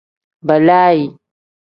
[0.47, 1.05] Balaayi.